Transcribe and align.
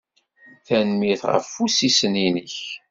Tanemmirt 0.65 1.23
ɣef 1.31 1.47
wussisen-nnek. 1.57 2.55